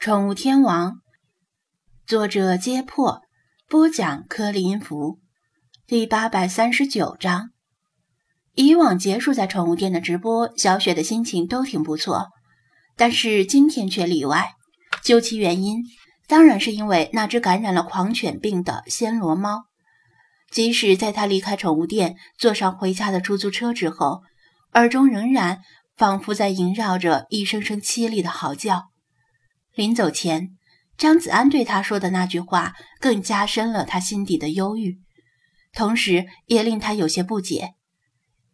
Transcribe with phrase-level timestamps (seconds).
[0.00, 1.02] 宠物天王，
[2.06, 3.20] 作者：揭破，
[3.68, 5.18] 播讲：柯林福，
[5.86, 7.50] 第八百三十九章。
[8.54, 12.28] 以往结束在宠物店的直播，小雪的心情都挺不错，
[12.96, 14.54] 但是今天却例外。
[15.02, 15.82] 究其原因，
[16.26, 19.64] 当然是因为那只感染了狂犬病的暹罗猫。
[20.50, 24.22] 即使在他离开宠物店，坐上回家的出租车之后，
[24.72, 25.60] 耳中仍然
[25.94, 28.89] 仿佛在萦绕着一声声凄厉的嚎叫。
[29.80, 30.58] 临走前，
[30.98, 34.98] 张子安对他说的那句话，更加深了他心底的忧郁，
[35.72, 37.72] 同时也令他有些不解。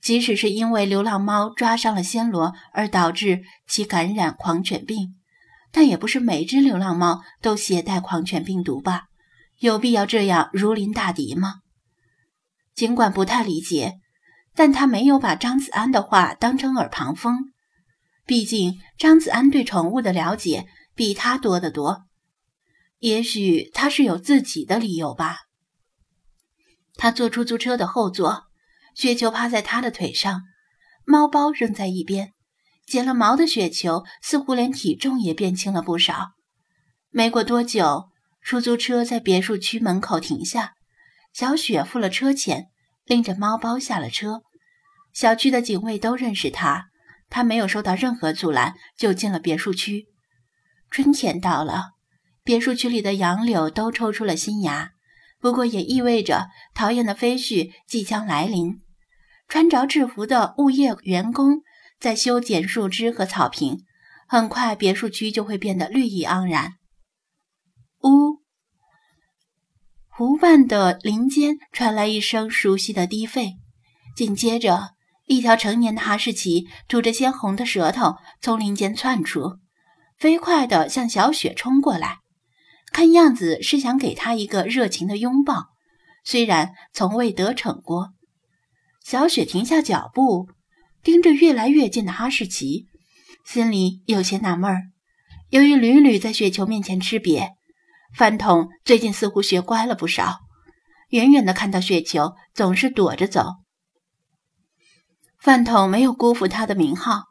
[0.00, 5.16] 即使是因为流浪猫抓伤了暹罗而导致其感染狂犬病，
[5.72, 9.06] 但也不是每只流浪猫都携带狂犬病毒吧？
[9.58, 11.56] 有必要这样如临大敌吗？
[12.72, 13.98] 尽管不太理解，
[14.54, 17.52] 但他没有把张子安的话当成耳旁风。
[18.24, 20.66] 毕竟张子安对宠物的了解。
[20.96, 22.06] 比他多得多，
[23.00, 25.40] 也许他是有自己的理由吧。
[26.94, 28.44] 他坐出租车的后座，
[28.94, 30.40] 雪球趴在他的腿上，
[31.04, 32.32] 猫包扔在一边，
[32.86, 36.30] 剪了毛的雪球似乎连体重也变轻了不少。
[37.10, 38.08] 没过多久，
[38.40, 40.72] 出租车在别墅区门口停下，
[41.34, 42.68] 小雪付了车钱，
[43.04, 44.42] 拎着猫包下了车。
[45.12, 46.86] 小区的警卫都认识他，
[47.28, 50.06] 他没有受到任何阻拦，就进了别墅区。
[50.90, 51.92] 春天到了，
[52.42, 54.92] 别墅区里的杨柳都抽出了新芽，
[55.40, 58.80] 不过也意味着讨厌的飞絮即将来临。
[59.48, 61.62] 穿着制服的物业员工
[62.00, 63.84] 在修剪树枝和草坪，
[64.26, 66.72] 很快别墅区就会变得绿意盎然。
[68.02, 68.42] 呜，
[70.08, 73.52] 湖畔的林间传来一声熟悉的低吠，
[74.16, 74.94] 紧接着，
[75.26, 79.58] 一条成年的哈士奇吐着鲜红的舌头从林间窜出。
[80.18, 82.20] 飞快地向小雪冲过来，
[82.90, 85.66] 看样子是想给她一个热情的拥抱。
[86.24, 88.14] 虽然从未得逞过，
[89.04, 90.48] 小雪停下脚步，
[91.02, 92.86] 盯着越来越近的哈士奇，
[93.44, 94.82] 心里有些纳闷儿。
[95.50, 97.50] 由于屡屡在雪球面前吃瘪，
[98.14, 100.40] 饭桶最近似乎学乖了不少。
[101.10, 103.50] 远远的看到雪球，总是躲着走。
[105.38, 107.26] 饭桶没有辜负他的名号，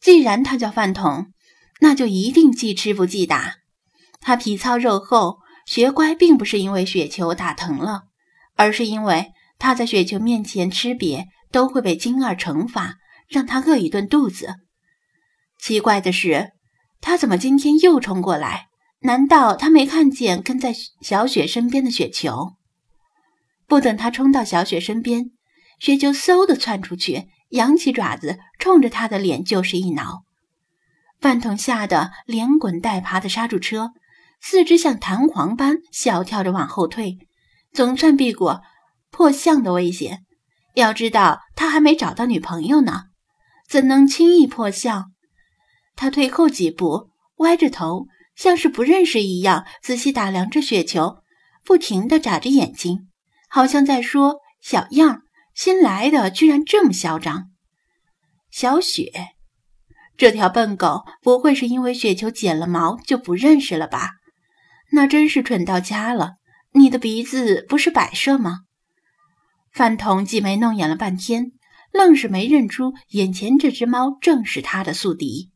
[0.00, 1.33] 既然他叫饭桶。
[1.80, 3.56] 那就一定既吃不记打。
[4.20, 8.04] 他皮糙肉厚，学乖并不是因为雪球打疼了，
[8.56, 12.96] 而是因为他在雪球面前吃瘪都会被金二惩罚，
[13.28, 14.54] 让他饿一顿肚子。
[15.58, 16.52] 奇怪的是，
[17.00, 18.68] 他怎么今天又冲过来？
[19.00, 22.54] 难道他没看见跟在小雪身边的雪球？
[23.66, 25.30] 不等他冲到小雪身边，
[25.78, 30.23] 雪球嗖的窜出去，扬起爪子，冲着他的脸就是一挠。
[31.20, 33.92] 饭桶吓得连滚带爬地刹住车，
[34.40, 37.18] 四肢像弹簧般小跳着往后退，
[37.72, 38.62] 总算避过
[39.10, 40.24] 破相的危险。
[40.74, 43.04] 要知道，他还没找到女朋友呢，
[43.68, 45.12] 怎能轻易破相？
[45.96, 51.18] 他退后几步，歪着头，像是不认识一样，仔细打量着雪球，
[51.64, 53.08] 不停地眨着眼睛，
[53.48, 55.22] 好像在说：“小样，
[55.54, 57.52] 新来的居然这么嚣张。”
[58.50, 59.33] 小雪。
[60.16, 64.10] 这条笨狗不会是因为雪球剪了毛就不认识了吧？
[64.92, 66.34] 那真是蠢到家了！
[66.72, 68.60] 你的鼻子不是摆设吗？
[69.72, 71.52] 饭桶挤眉弄眼了半天，
[71.92, 75.50] 愣是没认出眼前这只猫正是他的宿敌。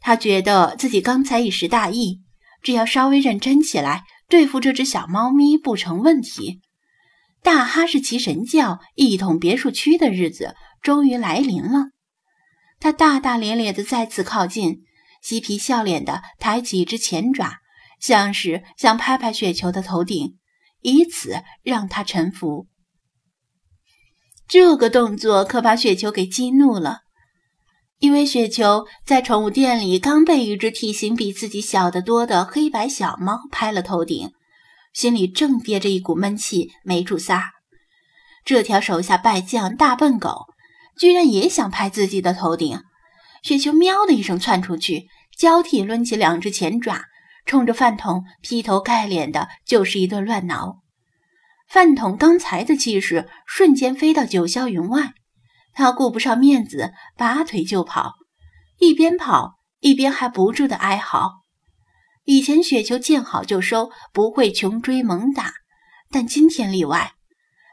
[0.00, 2.22] 他觉得自己刚才一时大意，
[2.62, 6.60] 只要稍微认真起来，对付这只小猫咪不成问题。
[7.42, 11.90] 大哈士奇神教一统别墅区的日子终于来临了。
[12.82, 14.82] 他大大咧咧地再次靠近，
[15.22, 17.58] 嬉皮笑脸地抬起一只前爪，
[18.00, 20.36] 像是想拍拍雪球的头顶，
[20.80, 22.66] 以此让他臣服。
[24.48, 27.02] 这个动作可把雪球给激怒了，
[28.00, 34.32] 因为雪球在宠物店里刚被一只体型比自己小得多的黑白小猫拍了头顶，
[34.92, 37.52] 心里正憋着一股闷气没处撒。
[38.44, 40.51] 这条手下败将大笨狗。
[40.96, 42.80] 居然也想拍自己的头顶，
[43.42, 47.04] 雪球喵的一声窜出去，交替抡起两只前爪，
[47.46, 50.78] 冲着饭桶劈头盖脸的就是一顿乱挠。
[51.68, 55.14] 饭桶刚才的气势瞬间飞到九霄云外，
[55.72, 58.14] 他顾不上面子，拔腿就跑，
[58.78, 61.40] 一边跑一边还不住的哀嚎。
[62.24, 65.54] 以前雪球见好就收，不会穷追猛打，
[66.10, 67.14] 但今天例外。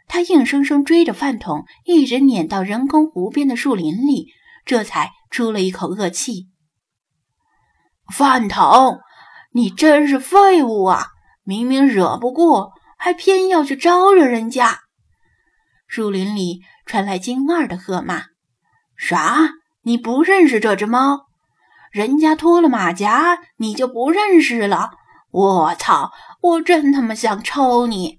[0.09, 4.27] 他硬生生追着饭桶，一直撵到人工湖边的树林里，
[4.65, 6.49] 这才出了一口恶气。
[8.11, 8.99] 饭桶，
[9.53, 11.05] 你真是废物啊！
[11.43, 14.79] 明明惹不过，还偏要去招惹人家。
[15.87, 18.23] 树林里传来金二的喝骂
[18.97, 19.51] ：“啥？
[19.83, 21.27] 你不认识这只猫？
[21.91, 24.89] 人家脱了马甲，你就不认识了？
[25.31, 26.11] 我操！
[26.41, 28.18] 我真他妈想抽你！”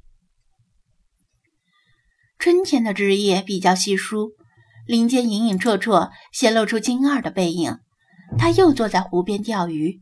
[2.41, 4.33] 春天的枝叶比较稀疏，
[4.87, 7.81] 林间隐隐绰绰显露出金二的背影。
[8.39, 10.01] 他又坐在湖边钓鱼，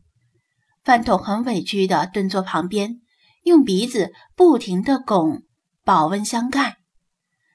[0.85, 3.01] 饭桶很委屈地蹲坐旁边，
[3.43, 5.43] 用鼻子不停地拱
[5.83, 6.77] 保温箱盖。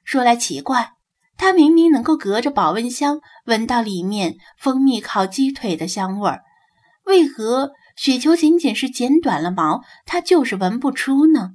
[0.04, 0.90] 说来奇怪，
[1.38, 6.42] 他明明能够隔着保温箱闻到里面蜂蜜烤鸡腿的香味儿，
[7.06, 11.52] 为何雪球仅仅是剪短了毛，他就是闻不出呢？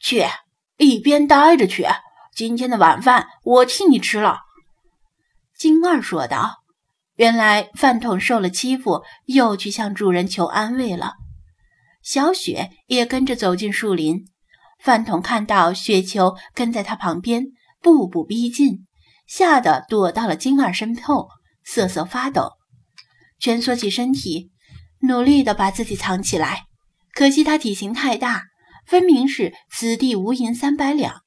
[0.00, 0.24] 去
[0.82, 1.86] 一边待着去，
[2.34, 4.40] 今天的晚饭我替你吃了。”
[5.56, 6.58] 金二说道。
[7.16, 11.12] 原来饭桶受了欺负，又去向主人求安慰了。
[12.02, 14.24] 小雪也跟着走进树林。
[14.80, 17.48] 饭桶看到雪球跟在他旁边，
[17.80, 18.86] 步步逼近，
[19.26, 21.28] 吓得躲到了金二身后，
[21.62, 22.52] 瑟瑟发抖，
[23.38, 24.50] 蜷缩起身体，
[25.00, 26.64] 努力的把自己藏起来。
[27.14, 28.46] 可惜他体型太大，
[28.86, 31.22] 分明是此地无银三百两。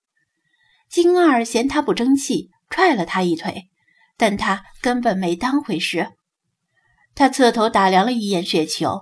[0.90, 3.70] 金二嫌他不争气，踹了他一腿，
[4.18, 6.12] 但他根本没当回事。
[7.16, 9.02] 他侧头打量了一眼雪球，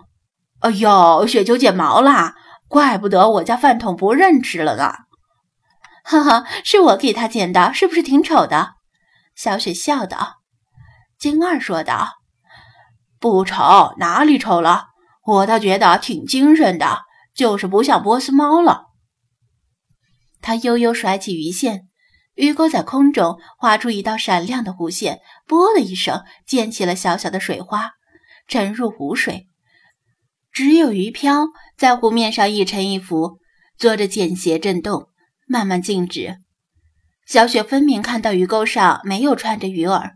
[0.59, 2.35] 哎呦，雪球剪毛啦！
[2.67, 4.93] 怪不得我家饭桶不认识了呢，
[6.03, 8.75] 哈哈，是我给他剪的，是不是挺丑的？
[9.35, 10.37] 小雪笑道。
[11.19, 12.09] 金二说道
[13.19, 14.87] ：“不丑，哪里丑了？
[15.23, 17.03] 我倒觉得挺精神的，
[17.33, 18.87] 就是不像波斯猫了。”
[20.41, 21.87] 他悠悠甩起鱼线，
[22.35, 27.91] 鱼钩在空中划出一道闪亮的弧线，啵的一声溅起了小小的水花，
[28.47, 29.47] 沉入湖水。
[30.51, 31.47] 只有鱼漂
[31.77, 33.39] 在湖面上一沉一浮，
[33.77, 35.07] 做着简谐震动，
[35.47, 36.37] 慢慢静止。
[37.25, 40.11] 小雪分明看到鱼钩上没有穿着鱼饵，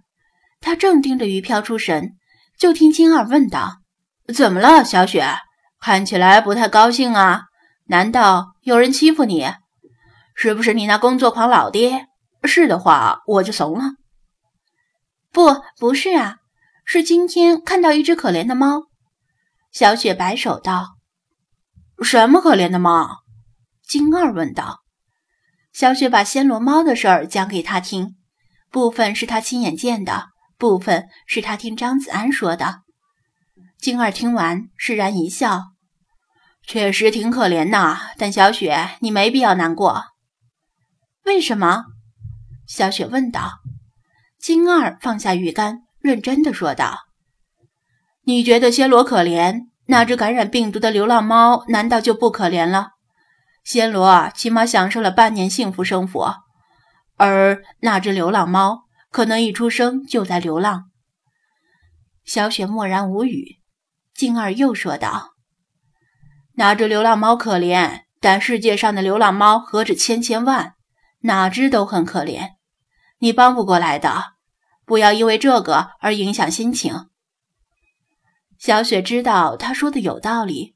[0.59, 2.17] 她正盯着鱼漂出神，
[2.59, 3.77] 就听青儿问道
[4.35, 5.25] ：“怎么了，小雪？
[5.79, 7.45] 看起来不太高兴啊？
[7.85, 9.53] 难道有人欺负你？
[10.35, 12.07] 是不是你那工作狂老爹？
[12.43, 13.91] 是的话，我就怂了。
[15.31, 16.37] ”“不，不是啊，
[16.83, 18.83] 是今天看到一只可怜的猫。”
[19.71, 20.95] 小雪摆手道
[22.03, 23.23] ：“什么可怜的猫？”
[23.87, 24.81] 金二问道。
[25.71, 28.15] 小雪把暹罗猫的事儿讲给他听，
[28.71, 32.81] 部分是他亲眼见的，部分是他听张子安说的。
[33.79, 35.73] 金二听完，释然一笑
[36.65, 40.03] ：“确实挺可怜呐，但小雪，你没必要难过。
[41.25, 41.85] ”“为什么？”
[42.67, 43.59] 小雪问道。
[44.39, 47.05] 金二放下鱼竿，认真的说道。
[48.23, 49.67] 你觉得暹罗可怜？
[49.85, 52.89] 那只感染病毒的流浪猫难道就不可怜了？
[53.65, 56.35] 暹罗起码享受了半年幸福生活，
[57.15, 60.85] 而那只流浪猫可能一出生就在流浪。
[62.25, 63.59] 小雪默然无语。
[64.17, 65.35] 静儿又说道
[66.57, 70.73] ：“哪只流浪猫可怜，但世界上的流浪猫何止千千万，
[71.19, 72.53] 哪只都很可怜。
[73.19, 74.33] 你帮不过来的，
[74.85, 77.09] 不要因为这个而影响心情。”
[78.57, 80.75] 小雪知道他说的有道理，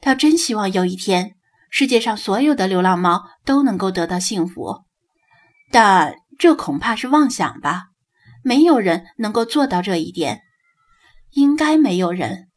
[0.00, 1.36] 她真希望有一天，
[1.70, 4.82] 世界上所有的流浪猫都能够得到幸福，
[5.70, 7.84] 但这恐怕是妄想吧。
[8.42, 10.40] 没有人能够做到这一点，
[11.30, 12.48] 应该没有人。